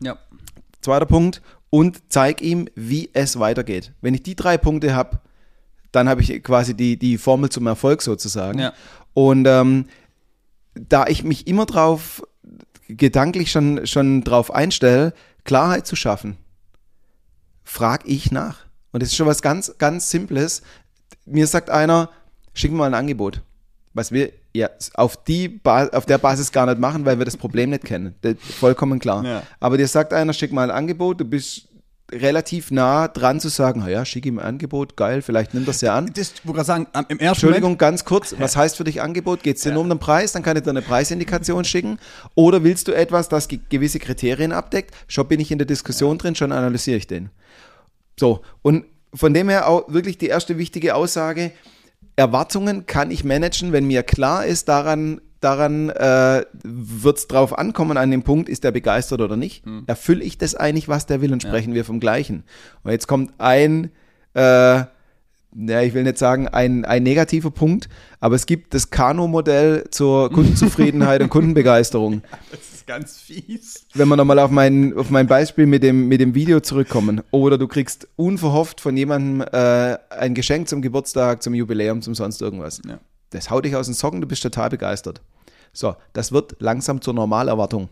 Ja. 0.00 0.16
Zweiter 0.80 1.06
Punkt. 1.06 1.42
Und 1.70 2.02
zeig 2.10 2.42
ihm, 2.42 2.68
wie 2.74 3.10
es 3.12 3.38
weitergeht. 3.38 3.92
Wenn 4.00 4.14
ich 4.14 4.22
die 4.22 4.36
drei 4.36 4.58
Punkte 4.58 4.94
habe, 4.94 5.20
dann 5.90 6.08
habe 6.08 6.22
ich 6.22 6.42
quasi 6.42 6.74
die, 6.74 6.98
die 6.98 7.18
Formel 7.18 7.50
zum 7.50 7.66
Erfolg 7.66 8.02
sozusagen. 8.02 8.58
Ja. 8.58 8.72
Und 9.14 9.46
ähm, 9.46 9.86
da 10.74 11.06
ich 11.06 11.24
mich 11.24 11.46
immer 11.46 11.66
drauf 11.66 12.22
gedanklich 12.88 13.50
schon, 13.50 13.86
schon 13.86 14.24
drauf 14.24 14.52
einstelle, 14.54 15.14
Klarheit 15.44 15.86
zu 15.86 15.96
schaffen, 15.96 16.36
frage 17.64 18.08
ich 18.08 18.30
nach. 18.30 18.66
Und 18.92 19.02
das 19.02 19.08
ist 19.10 19.16
schon 19.16 19.26
was 19.26 19.42
ganz, 19.42 19.74
ganz 19.78 20.10
Simples. 20.10 20.62
Mir 21.24 21.46
sagt 21.46 21.70
einer, 21.70 22.10
schick 22.54 22.70
mir 22.70 22.78
mal 22.78 22.86
ein 22.86 22.94
Angebot. 22.94 23.42
Was 23.94 24.12
wir 24.12 24.32
ja 24.54 24.70
auf, 24.94 25.22
die 25.24 25.48
ba 25.48 25.86
auf 25.88 26.06
der 26.06 26.18
Basis 26.18 26.52
gar 26.52 26.66
nicht 26.66 26.78
machen, 26.78 27.04
weil 27.04 27.18
wir 27.18 27.24
das 27.24 27.36
Problem 27.36 27.70
nicht 27.70 27.84
kennen. 27.84 28.14
Das 28.22 28.32
ist 28.34 28.54
vollkommen 28.54 28.98
klar. 28.98 29.24
Ja. 29.24 29.42
Aber 29.60 29.76
dir 29.76 29.88
sagt 29.88 30.12
einer, 30.12 30.32
schick 30.32 30.52
mal 30.52 30.70
ein 30.70 30.76
Angebot, 30.76 31.20
du 31.20 31.24
bist 31.24 31.68
relativ 32.10 32.70
nah 32.70 33.08
dran 33.08 33.40
zu 33.40 33.48
sagen, 33.48 33.80
na 33.84 33.90
ja, 33.90 34.04
schick 34.04 34.26
ihm 34.26 34.38
ein 34.38 34.44
Angebot, 34.44 34.96
geil, 34.98 35.22
vielleicht 35.22 35.54
nimmt 35.54 35.66
das 35.66 35.80
ja 35.80 35.96
an. 35.96 36.10
Das, 36.14 36.32
ich 36.34 36.46
wollte 36.46 36.62
sagen, 36.64 36.86
im 36.92 37.18
ersten 37.18 37.24
Entschuldigung, 37.24 37.70
Moment, 37.70 37.78
ganz 37.78 38.04
kurz, 38.04 38.34
was 38.38 38.54
heißt 38.54 38.76
für 38.76 38.84
dich 38.84 39.00
Angebot? 39.00 39.42
Geht 39.42 39.56
es 39.56 39.62
dir 39.62 39.72
nur 39.72 39.82
um 39.82 39.88
den 39.88 39.98
Preis? 39.98 40.32
Dann 40.32 40.42
kann 40.42 40.56
ich 40.58 40.62
dir 40.62 40.70
eine 40.70 40.82
Preisindikation 40.82 41.64
schicken. 41.64 41.98
Oder 42.34 42.64
willst 42.64 42.88
du 42.88 42.92
etwas, 42.92 43.30
das 43.30 43.48
ge- 43.48 43.60
gewisse 43.70 43.98
Kriterien 43.98 44.52
abdeckt? 44.52 44.94
Schon 45.08 45.26
bin 45.26 45.40
ich 45.40 45.50
in 45.50 45.56
der 45.58 45.66
Diskussion 45.66 46.18
drin, 46.18 46.34
schon 46.34 46.52
analysiere 46.52 46.98
ich 46.98 47.06
den. 47.06 47.30
So, 48.22 48.40
und 48.62 48.84
von 49.12 49.34
dem 49.34 49.48
her 49.48 49.68
auch 49.68 49.92
wirklich 49.92 50.16
die 50.16 50.28
erste 50.28 50.56
wichtige 50.56 50.94
Aussage, 50.94 51.50
Erwartungen 52.14 52.86
kann 52.86 53.10
ich 53.10 53.24
managen, 53.24 53.72
wenn 53.72 53.84
mir 53.84 54.04
klar 54.04 54.46
ist 54.46 54.68
daran, 54.68 55.20
daran 55.40 55.90
äh, 55.90 56.44
wird 56.62 57.18
es 57.18 57.26
drauf 57.26 57.58
ankommen, 57.58 57.96
an 57.96 58.12
dem 58.12 58.22
Punkt, 58.22 58.48
ist 58.48 58.62
der 58.62 58.70
begeistert 58.70 59.20
oder 59.20 59.36
nicht. 59.36 59.66
Hm. 59.66 59.82
Erfülle 59.88 60.22
ich 60.22 60.38
das 60.38 60.54
eigentlich, 60.54 60.86
was 60.86 61.06
der 61.06 61.20
will 61.20 61.32
und 61.32 61.42
sprechen 61.42 61.74
wir 61.74 61.84
vom 61.84 61.98
Gleichen. 61.98 62.44
Und 62.84 62.92
jetzt 62.92 63.08
kommt 63.08 63.32
ein, 63.38 63.90
äh, 64.34 64.84
ja, 65.54 65.82
ich 65.82 65.94
will 65.94 66.02
nicht 66.02 66.18
sagen, 66.18 66.48
ein, 66.48 66.84
ein 66.84 67.02
negativer 67.02 67.50
Punkt, 67.50 67.88
aber 68.20 68.34
es 68.34 68.46
gibt 68.46 68.74
das 68.74 68.90
Kano-Modell 68.90 69.84
zur 69.90 70.30
Kundenzufriedenheit 70.30 71.22
und 71.22 71.28
Kundenbegeisterung. 71.30 72.22
Das 72.50 72.60
ist 72.74 72.86
ganz 72.86 73.20
fies. 73.20 73.86
Wenn 73.94 74.08
wir 74.08 74.16
nochmal 74.16 74.38
auf 74.40 74.50
mein, 74.50 74.96
auf 74.96 75.08
mein 75.10 75.26
Beispiel 75.26 75.66
mit 75.66 75.82
dem, 75.82 76.08
mit 76.08 76.20
dem 76.20 76.34
Video 76.34 76.58
zurückkommen. 76.60 77.22
Oder 77.30 77.56
du 77.56 77.68
kriegst 77.68 78.08
unverhofft 78.16 78.80
von 78.80 78.96
jemandem 78.96 79.46
äh, 79.52 79.98
ein 80.10 80.34
Geschenk 80.34 80.68
zum 80.68 80.82
Geburtstag, 80.82 81.42
zum 81.42 81.54
Jubiläum, 81.54 82.02
zum 82.02 82.14
sonst 82.14 82.42
irgendwas. 82.42 82.82
Ja. 82.86 82.98
Das 83.30 83.50
haut 83.50 83.64
dich 83.64 83.76
aus 83.76 83.86
den 83.86 83.94
Socken, 83.94 84.20
du 84.20 84.26
bist 84.26 84.42
total 84.42 84.70
begeistert. 84.70 85.22
So, 85.72 85.94
das 86.12 86.32
wird 86.32 86.56
langsam 86.58 87.00
zur 87.00 87.14
Normalerwartung. 87.14 87.88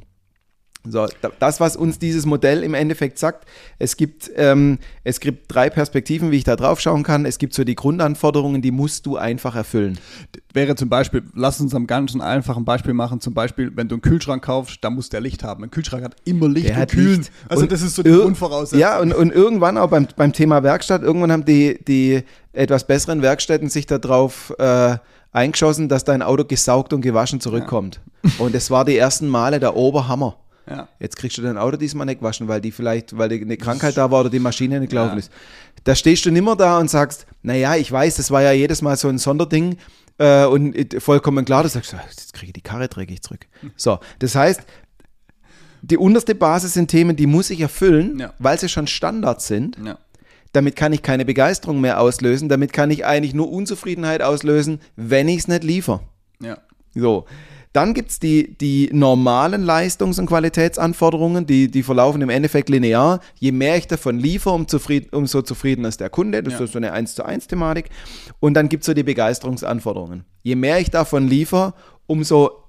So, 0.88 1.06
da- 1.20 1.30
das, 1.38 1.60
was 1.60 1.76
uns 1.76 1.98
dieses 1.98 2.24
Modell 2.24 2.62
im 2.62 2.72
Endeffekt 2.72 3.18
sagt, 3.18 3.46
es 3.78 3.96
gibt, 3.98 4.30
ähm, 4.36 4.78
es 5.04 5.20
gibt 5.20 5.52
drei 5.54 5.68
Perspektiven, 5.68 6.30
wie 6.30 6.36
ich 6.38 6.44
da 6.44 6.56
drauf 6.56 6.80
schauen 6.80 7.02
kann. 7.02 7.26
Es 7.26 7.36
gibt 7.38 7.52
so 7.52 7.64
die 7.64 7.74
Grundanforderungen, 7.74 8.62
die 8.62 8.70
musst 8.70 9.04
du 9.04 9.16
einfach 9.18 9.54
erfüllen. 9.56 9.98
Wäre 10.54 10.76
zum 10.76 10.88
Beispiel, 10.88 11.22
lass 11.34 11.60
uns 11.60 11.74
am 11.74 11.86
ganz 11.86 12.16
einfachen 12.18 12.64
Beispiel 12.64 12.94
machen, 12.94 13.20
zum 13.20 13.34
Beispiel, 13.34 13.70
wenn 13.76 13.88
du 13.88 13.96
einen 13.96 14.02
Kühlschrank 14.02 14.42
kaufst, 14.42 14.78
da 14.82 14.88
muss 14.88 15.10
der 15.10 15.20
Licht 15.20 15.44
haben. 15.44 15.62
Ein 15.64 15.70
Kühlschrank 15.70 16.02
hat 16.02 16.16
immer 16.24 16.48
Licht 16.48 16.70
Der 16.70 16.78
und 16.80 16.88
Kühlen. 16.90 17.18
Licht. 17.18 17.32
Also 17.48 17.62
Und 17.64 17.72
das 17.72 17.82
ist 17.82 17.94
so 17.96 18.02
die 18.02 18.10
Grundvoraussetzung. 18.10 18.78
Ja, 18.80 18.98
und, 19.00 19.12
und 19.12 19.32
irgendwann 19.32 19.76
auch 19.76 19.90
beim, 19.90 20.08
beim 20.16 20.32
Thema 20.32 20.62
Werkstatt, 20.62 21.02
irgendwann 21.02 21.30
haben 21.30 21.44
die, 21.44 21.78
die 21.86 22.22
etwas 22.54 22.86
besseren 22.86 23.20
Werkstätten 23.20 23.68
sich 23.68 23.86
darauf 23.86 24.52
äh, 24.58 24.96
eingeschossen, 25.32 25.88
dass 25.90 26.04
dein 26.04 26.22
Auto 26.22 26.44
gesaugt 26.44 26.92
und 26.94 27.02
gewaschen 27.02 27.38
zurückkommt. 27.40 28.00
Und 28.38 28.54
das 28.54 28.70
war 28.70 28.84
die 28.86 28.96
ersten 28.96 29.28
Male 29.28 29.60
der 29.60 29.76
Oberhammer. 29.76 30.36
Ja. 30.70 30.88
Jetzt 31.00 31.16
kriegst 31.16 31.36
du 31.36 31.42
dein 31.42 31.58
Auto 31.58 31.76
diesmal 31.76 32.06
nicht 32.06 32.20
gewaschen, 32.20 32.46
weil 32.48 32.60
die 32.60 32.70
vielleicht, 32.70 33.18
weil 33.18 33.30
eine 33.32 33.56
Krankheit 33.56 33.96
da 33.96 34.10
war 34.10 34.20
oder 34.20 34.30
die 34.30 34.38
Maschine 34.38 34.78
nicht 34.80 34.90
gelaufen 34.90 35.14
Ja. 35.14 35.18
ist. 35.18 35.32
Da 35.84 35.94
stehst 35.94 36.24
du 36.24 36.30
nimmer 36.30 36.56
da 36.56 36.78
und 36.78 36.88
sagst, 36.88 37.26
naja, 37.42 37.74
ich 37.76 37.90
weiß, 37.90 38.16
das 38.16 38.30
war 38.30 38.40
ja 38.42 38.52
jedes 38.52 38.80
Mal 38.80 38.96
so 38.96 39.08
ein 39.08 39.18
Sonderding 39.18 39.76
äh, 40.18 40.44
und 40.44 40.76
it- 40.76 41.02
vollkommen 41.02 41.44
klar, 41.44 41.62
du 41.64 41.68
sagst, 41.68 41.92
"Ah, 41.94 42.02
jetzt 42.08 42.32
kriege 42.34 42.48
ich 42.48 42.52
die 42.54 42.60
Karre 42.60 42.88
dreckig 42.88 43.22
zurück. 43.22 43.46
So, 43.76 43.98
das 44.20 44.34
heißt, 44.34 44.60
die 45.82 45.96
unterste 45.96 46.34
Basis 46.34 46.74
sind 46.74 46.88
Themen, 46.88 47.16
die 47.16 47.26
muss 47.26 47.50
ich 47.50 47.60
erfüllen, 47.60 48.18
Ja. 48.18 48.34
weil 48.38 48.58
sie 48.58 48.68
schon 48.68 48.86
Standards 48.86 49.46
sind. 49.46 49.76
Ja. 49.84 49.98
Damit 50.52 50.76
kann 50.76 50.92
ich 50.92 51.02
keine 51.02 51.24
Begeisterung 51.24 51.80
mehr 51.80 52.00
auslösen. 52.00 52.48
Damit 52.48 52.72
kann 52.72 52.90
ich 52.90 53.06
eigentlich 53.06 53.34
nur 53.34 53.50
Unzufriedenheit 53.50 54.20
auslösen, 54.20 54.80
wenn 54.96 55.28
ich 55.28 55.38
es 55.38 55.48
nicht 55.48 55.64
liefere. 55.64 56.00
Ja. 56.42 56.58
So. 56.94 57.24
Dann 57.72 57.94
gibt 57.94 58.10
es 58.10 58.18
die, 58.18 58.56
die 58.58 58.90
normalen 58.92 59.62
Leistungs- 59.62 60.18
und 60.18 60.26
Qualitätsanforderungen, 60.26 61.46
die, 61.46 61.70
die 61.70 61.84
verlaufen 61.84 62.20
im 62.20 62.28
Endeffekt 62.28 62.68
linear. 62.68 63.20
Je 63.38 63.52
mehr 63.52 63.76
ich 63.76 63.86
davon 63.86 64.18
liefere, 64.18 64.54
um 64.54 64.66
zufrieden, 64.66 65.08
umso 65.12 65.42
zufriedener 65.42 65.88
ist 65.88 66.00
der 66.00 66.10
Kunde. 66.10 66.42
Das 66.42 66.54
Ja. 66.54 66.64
ist 66.64 66.72
so 66.72 66.78
eine 66.78 66.92
1 66.92 67.14
zu 67.14 67.24
1 67.24 67.46
Thematik. 67.46 67.88
Und 68.40 68.54
dann 68.54 68.68
gibt 68.68 68.82
es 68.82 68.86
so 68.86 68.94
die 68.94 69.04
Begeisterungsanforderungen. 69.04 70.24
Je 70.42 70.56
mehr 70.56 70.80
ich 70.80 70.90
davon 70.90 71.28
liefere, 71.28 71.74
umso 72.06 72.59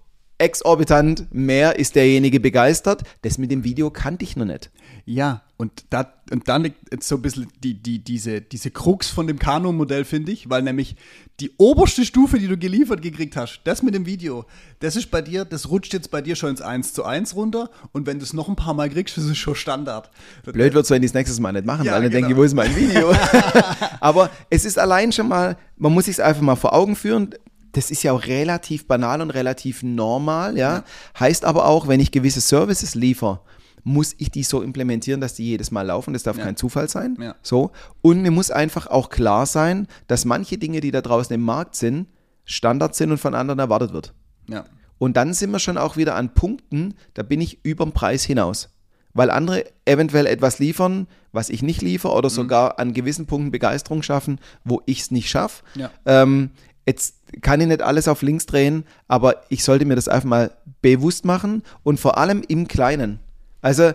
exorbitant 0.41 1.27
mehr 1.31 1.77
ist 1.77 1.95
derjenige 1.95 2.39
begeistert. 2.39 3.03
Das 3.21 3.37
mit 3.37 3.51
dem 3.51 3.63
Video 3.63 3.89
kannte 3.91 4.23
ich 4.23 4.35
noch 4.35 4.45
nicht. 4.45 4.71
Ja, 5.05 5.43
und, 5.57 5.85
da, 5.89 6.13
und 6.31 6.47
dann 6.47 6.63
liegt 6.63 6.91
jetzt 6.91 7.07
so 7.07 7.15
ein 7.15 7.21
bisschen 7.21 7.47
die, 7.63 7.75
die, 7.75 7.99
diese, 8.03 8.41
diese 8.41 8.71
Krux 8.71 9.09
von 9.09 9.27
dem 9.27 9.37
Kano-Modell, 9.39 10.05
finde 10.05 10.31
ich, 10.31 10.49
weil 10.49 10.63
nämlich 10.63 10.95
die 11.39 11.51
oberste 11.57 12.05
Stufe, 12.05 12.39
die 12.39 12.47
du 12.47 12.57
geliefert 12.57 13.01
gekriegt 13.01 13.35
hast, 13.35 13.61
das 13.63 13.81
mit 13.83 13.93
dem 13.93 14.05
Video, 14.05 14.45
das 14.79 14.95
ist 14.95 15.11
bei 15.11 15.21
dir, 15.21 15.45
das 15.45 15.69
rutscht 15.69 15.93
jetzt 15.93 16.11
bei 16.11 16.21
dir 16.21 16.35
schon 16.35 16.49
ins 16.51 16.61
1 16.61 16.93
zu 16.93 17.03
1 17.03 17.35
runter 17.35 17.69
und 17.91 18.05
wenn 18.07 18.19
du 18.19 18.23
es 18.23 18.33
noch 18.33 18.47
ein 18.47 18.55
paar 18.55 18.73
Mal 18.73 18.89
kriegst, 18.89 19.17
das 19.17 19.25
ist 19.25 19.37
schon 19.37 19.55
Standard. 19.55 20.09
Blöd 20.43 20.73
wird 20.73 20.85
es, 20.85 20.91
wenn 20.91 21.01
die 21.01 21.07
es 21.07 21.13
nächstes 21.13 21.39
Mal 21.39 21.51
nicht 21.51 21.65
machen, 21.65 21.85
Ja, 21.85 21.93
weil 21.93 22.03
dann 22.03 22.11
genau. 22.11 22.27
denke 22.27 22.33
ich, 22.33 22.37
wo 22.37 22.43
ist 22.43 22.55
mein 22.55 22.75
Video? 22.75 23.11
Aber 23.99 24.29
es 24.49 24.65
ist 24.65 24.77
allein 24.79 25.11
schon 25.11 25.27
mal, 25.27 25.57
man 25.77 25.93
muss 25.93 26.05
sich 26.05 26.15
es 26.15 26.19
einfach 26.19 26.41
mal 26.41 26.55
vor 26.55 26.73
Augen 26.73 26.95
führen. 26.95 27.35
Das 27.73 27.89
ist 27.91 28.03
ja 28.03 28.11
auch 28.11 28.25
relativ 28.25 28.87
banal 28.87 29.21
und 29.21 29.31
relativ 29.31 29.81
normal, 29.83 30.57
ja. 30.57 30.83
Heißt 31.19 31.45
aber 31.45 31.65
auch, 31.67 31.87
wenn 31.87 31.99
ich 31.99 32.11
gewisse 32.11 32.41
Services 32.41 32.95
liefere, 32.95 33.39
muss 33.83 34.13
ich 34.17 34.29
die 34.29 34.43
so 34.43 34.61
implementieren, 34.61 35.21
dass 35.21 35.33
die 35.33 35.45
jedes 35.45 35.71
Mal 35.71 35.83
laufen. 35.83 36.13
Das 36.13 36.23
darf 36.23 36.37
Ja. 36.37 36.43
kein 36.43 36.55
Zufall 36.55 36.87
sein. 36.89 37.17
Ja. 37.19 37.35
So. 37.41 37.71
Und 38.01 38.21
mir 38.21 38.31
muss 38.31 38.51
einfach 38.51 38.87
auch 38.87 39.09
klar 39.09 39.45
sein, 39.45 39.87
dass 40.07 40.25
manche 40.25 40.57
Dinge, 40.57 40.81
die 40.81 40.91
da 40.91 41.01
draußen 41.01 41.33
im 41.33 41.41
Markt 41.41 41.75
sind, 41.75 42.07
Standard 42.45 42.93
sind 42.95 43.11
und 43.11 43.17
von 43.17 43.33
anderen 43.33 43.59
erwartet 43.59 43.93
wird. 43.93 44.13
Ja. 44.47 44.65
Und 44.99 45.17
dann 45.17 45.33
sind 45.33 45.49
wir 45.51 45.59
schon 45.59 45.77
auch 45.79 45.97
wieder 45.97 46.15
an 46.15 46.33
Punkten, 46.35 46.93
da 47.15 47.23
bin 47.23 47.41
ich 47.41 47.65
über 47.65 47.85
den 47.85 47.91
Preis 47.93 48.23
hinaus. 48.23 48.69
Weil 49.13 49.29
andere 49.31 49.65
eventuell 49.85 50.25
etwas 50.27 50.59
liefern, 50.59 51.07
was 51.31 51.49
ich 51.49 51.63
nicht 51.63 51.81
liefere, 51.81 52.13
oder 52.13 52.29
sogar 52.29 52.79
an 52.79 52.93
gewissen 52.93 53.25
Punkten 53.25 53.51
Begeisterung 53.51 54.03
schaffen, 54.03 54.39
wo 54.63 54.81
ich 54.85 55.01
es 55.01 55.11
nicht 55.11 55.29
schaffe. 55.29 55.63
Ja. 55.75 55.89
Ähm, 56.05 56.51
jetzt 56.85 57.15
kann 57.41 57.61
ich 57.61 57.67
nicht 57.67 57.81
alles 57.81 58.07
auf 58.07 58.21
links 58.21 58.45
drehen, 58.45 58.85
aber 59.07 59.43
ich 59.49 59.63
sollte 59.63 59.85
mir 59.85 59.95
das 59.95 60.07
einfach 60.07 60.27
mal 60.27 60.51
bewusst 60.81 61.25
machen 61.25 61.63
und 61.83 61.99
vor 61.99 62.17
allem 62.17 62.43
im 62.47 62.67
Kleinen. 62.67 63.19
Also 63.61 63.93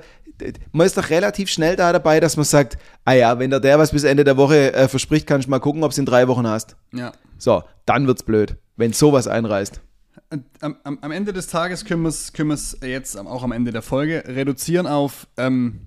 man 0.73 0.87
ist 0.87 0.97
doch 0.97 1.11
relativ 1.11 1.49
schnell 1.49 1.77
da 1.77 1.93
dabei, 1.93 2.21
dass 2.21 2.37
man 2.37 2.45
sagt, 2.45 2.79
ah 3.05 3.13
ja, 3.13 3.39
wenn 3.39 3.51
der 3.51 3.61
der 3.61 3.79
was 3.79 3.93
bis 3.93 4.05
Ende 4.05 4.25
der 4.25 4.37
Woche 4.37 4.73
äh, 4.75 4.89
verspricht, 4.89 5.27
kannst 5.27 5.47
du 5.47 5.51
mal 5.51 5.61
gucken, 5.61 5.83
ob 5.83 5.93
es 5.93 5.99
in 5.99 6.07
drei 6.07 6.29
Wochen 6.29 6.47
hast. 6.47 6.77
Ja. 6.93 7.13
So, 7.39 7.63
dann 7.87 8.07
wird's 8.07 8.23
blöd, 8.23 8.57
wenn 8.77 8.93
sowas 8.93 9.29
einreißt. 9.29 9.81
Am, 10.61 10.77
am, 10.83 10.99
am 11.01 11.11
Ende 11.11 11.33
des 11.33 11.47
Tages 11.47 11.85
können 11.85 12.03
wir 12.03 12.09
es 12.55 12.79
jetzt 12.83 13.17
auch 13.17 13.43
am 13.43 13.53
Ende 13.53 13.71
der 13.71 13.83
Folge 13.83 14.25
reduzieren 14.27 14.87
auf 14.87 15.27
ähm, 15.37 15.81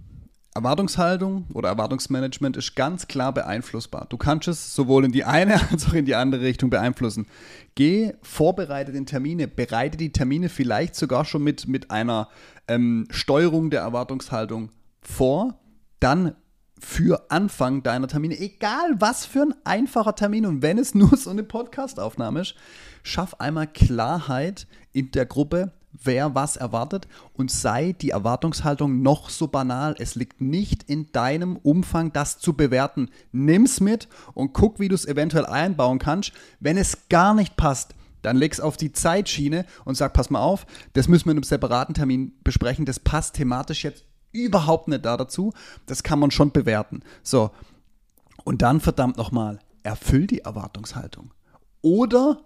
Erwartungshaltung 0.56 1.46
oder 1.54 1.70
Erwartungsmanagement 1.70 2.58
ist 2.58 2.76
ganz 2.76 3.08
klar 3.08 3.34
beeinflussbar. 3.34 4.08
Du 4.10 4.18
kannst 4.18 4.48
es 4.48 4.74
sowohl 4.74 5.06
in 5.06 5.12
die 5.12 5.24
eine 5.24 5.62
als 5.72 5.88
auch 5.88 5.94
in 5.94 6.06
die 6.06 6.16
andere 6.16 6.42
Richtung 6.42 6.70
beeinflussen. 6.70 7.28
Geh 7.76 8.14
vorbereitet 8.22 8.96
in 8.96 9.06
Termine, 9.06 9.48
bereite 9.48 9.98
die 9.98 10.12
Termine 10.12 10.50
vielleicht 10.50 10.96
sogar 10.96 11.26
schon 11.26 11.44
mit, 11.44 11.68
mit 11.68 11.92
einer 11.92 12.30
ähm, 12.68 13.08
Steuerung 13.12 13.70
der 13.70 13.82
Erwartungshaltung 13.82 14.70
vor, 15.02 15.60
dann 16.00 16.36
für 16.80 17.30
Anfang 17.30 17.84
deiner 17.84 18.08
Termine, 18.08 18.40
egal 18.40 18.96
was 19.00 19.26
für 19.26 19.42
ein 19.42 19.56
einfacher 19.66 20.16
Termin 20.16 20.46
und 20.46 20.62
wenn 20.62 20.78
es 20.78 20.96
nur 20.96 21.16
so 21.16 21.30
eine 21.30 21.44
Podcastaufnahme 21.44 22.42
ist, 22.42 22.56
schaff 23.04 23.40
einmal 23.40 23.68
Klarheit 23.68 24.68
in 24.94 25.12
der 25.12 25.26
Gruppe, 25.26 25.74
wer 25.92 26.36
was 26.36 26.56
erwartet 26.56 27.08
und 27.34 27.52
sei 27.52 27.94
die 27.94 28.12
Erwartungshaltung 28.12 29.02
noch 29.02 29.30
so 29.30 29.48
banal. 29.48 29.96
Es 29.98 30.16
liegt 30.16 30.42
nicht 30.42 30.84
in 30.84 31.12
deinem 31.12 31.58
Umfang, 31.58 32.14
das 32.14 32.40
zu 32.40 32.54
bewerten. 32.54 33.10
Nimm's 33.32 33.80
mit 33.80 34.08
und 34.34 34.54
guck, 34.54 34.80
wie 34.80 34.88
du 34.88 34.96
es 34.96 35.06
eventuell 35.06 35.46
einbauen 35.46 36.00
kannst. 36.00 36.32
Wenn 36.60 36.78
es 36.78 37.10
gar 37.10 37.34
nicht 37.34 37.58
passt, 37.58 37.96
dann 38.22 38.38
leg's 38.38 38.60
auf 38.60 38.78
die 38.78 38.92
Zeitschiene 38.92 39.66
und 39.86 39.96
sag, 39.96 40.14
pass 40.14 40.30
mal 40.30 40.42
auf, 40.42 40.66
das 40.94 41.08
müssen 41.08 41.26
wir 41.26 41.32
in 41.32 41.38
einem 41.38 41.44
separaten 41.44 41.96
Termin 41.96 42.34
besprechen. 42.44 42.86
Das 42.86 43.00
passt 43.00 43.36
thematisch 43.36 43.84
jetzt 43.84 44.06
überhaupt 44.32 44.88
nicht 44.88 45.06
da 45.06 45.18
dazu. 45.18 45.54
Das 45.86 46.04
kann 46.04 46.20
man 46.20 46.32
schon 46.32 46.52
bewerten. 46.52 47.02
So. 47.24 47.52
Und 48.44 48.62
dann 48.62 48.80
verdammt 48.80 49.18
nochmal, 49.18 49.60
erfüll 49.84 50.28
die 50.28 50.42
Erwartungshaltung. 50.42 51.34
Oder 51.82 52.42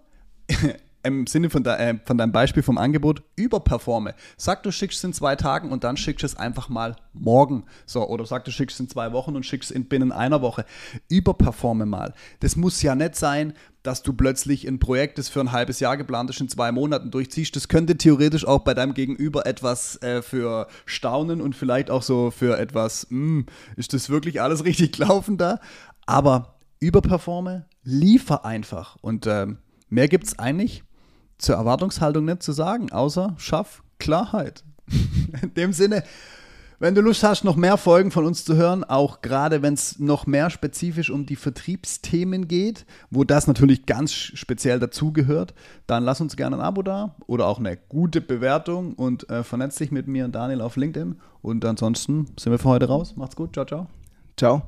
im 1.04 1.26
Sinne 1.26 1.50
von, 1.50 1.62
de, 1.62 1.74
äh, 1.74 1.98
von 2.04 2.18
deinem 2.18 2.32
Beispiel 2.32 2.62
vom 2.62 2.78
Angebot 2.78 3.22
überperforme. 3.36 4.14
Sag, 4.36 4.62
du 4.62 4.72
schickst 4.72 4.98
es 4.98 5.04
in 5.04 5.12
zwei 5.12 5.36
Tagen 5.36 5.70
und 5.70 5.84
dann 5.84 5.96
schickst 5.96 6.24
es 6.24 6.36
einfach 6.36 6.68
mal 6.68 6.96
morgen. 7.12 7.64
So, 7.86 8.08
oder 8.08 8.26
sag, 8.26 8.44
du 8.44 8.50
schickst 8.50 8.76
es 8.76 8.80
in 8.80 8.88
zwei 8.88 9.12
Wochen 9.12 9.36
und 9.36 9.44
schickst 9.44 9.70
es 9.70 9.76
in 9.76 9.86
binnen 9.86 10.12
einer 10.12 10.42
Woche. 10.42 10.64
Überperforme 11.08 11.86
mal. 11.86 12.14
Das 12.40 12.56
muss 12.56 12.82
ja 12.82 12.94
nicht 12.94 13.16
sein, 13.16 13.52
dass 13.82 14.02
du 14.02 14.14
plötzlich 14.14 14.66
ein 14.66 14.78
Projekt, 14.78 15.18
das 15.18 15.28
für 15.28 15.40
ein 15.40 15.52
halbes 15.52 15.78
Jahr 15.78 15.98
geplant 15.98 16.30
ist, 16.30 16.40
in 16.40 16.48
zwei 16.48 16.72
Monaten 16.72 17.10
durchziehst. 17.10 17.54
Das 17.54 17.68
könnte 17.68 17.98
theoretisch 17.98 18.46
auch 18.46 18.60
bei 18.60 18.72
deinem 18.72 18.94
Gegenüber 18.94 19.46
etwas 19.46 20.02
äh, 20.02 20.22
für 20.22 20.68
Staunen 20.86 21.42
und 21.42 21.54
vielleicht 21.54 21.90
auch 21.90 22.02
so 22.02 22.30
für 22.30 22.58
etwas, 22.58 23.06
hm, 23.10 23.44
ist 23.76 23.92
das 23.92 24.08
wirklich 24.08 24.40
alles 24.40 24.64
richtig 24.64 24.92
gelaufen 24.92 25.36
da? 25.36 25.60
Aber 26.06 26.54
überperforme, 26.80 27.66
liefer 27.82 28.46
einfach. 28.46 28.96
Und 29.02 29.26
ähm, 29.26 29.58
mehr 29.90 30.08
gibt 30.08 30.24
es 30.24 30.38
eigentlich 30.38 30.82
zur 31.38 31.56
Erwartungshaltung 31.56 32.24
nicht 32.24 32.42
zu 32.42 32.52
sagen, 32.52 32.92
außer 32.92 33.34
schaff 33.36 33.82
Klarheit. 33.98 34.64
In 35.42 35.54
dem 35.54 35.72
Sinne, 35.72 36.04
wenn 36.80 36.94
du 36.94 37.00
Lust 37.00 37.22
hast, 37.22 37.44
noch 37.44 37.56
mehr 37.56 37.76
Folgen 37.76 38.10
von 38.10 38.24
uns 38.24 38.44
zu 38.44 38.56
hören, 38.56 38.84
auch 38.84 39.22
gerade 39.22 39.62
wenn 39.62 39.74
es 39.74 39.98
noch 40.00 40.26
mehr 40.26 40.50
spezifisch 40.50 41.08
um 41.08 41.24
die 41.24 41.36
Vertriebsthemen 41.36 42.48
geht, 42.48 42.84
wo 43.10 43.24
das 43.24 43.46
natürlich 43.46 43.86
ganz 43.86 44.12
speziell 44.12 44.80
dazugehört, 44.80 45.54
dann 45.86 46.04
lass 46.04 46.20
uns 46.20 46.36
gerne 46.36 46.56
ein 46.56 46.62
Abo 46.62 46.82
da 46.82 47.14
oder 47.26 47.46
auch 47.46 47.58
eine 47.58 47.76
gute 47.76 48.20
Bewertung 48.20 48.94
und 48.94 49.30
äh, 49.30 49.44
vernetz 49.44 49.76
dich 49.76 49.92
mit 49.92 50.08
mir 50.08 50.24
und 50.24 50.34
Daniel 50.34 50.60
auf 50.60 50.76
LinkedIn. 50.76 51.20
Und 51.42 51.64
ansonsten 51.64 52.26
sind 52.38 52.52
wir 52.52 52.58
für 52.58 52.68
heute 52.68 52.86
raus. 52.86 53.14
Macht's 53.16 53.36
gut. 53.36 53.54
Ciao, 53.54 53.64
ciao. 53.64 53.86
Ciao. 54.36 54.62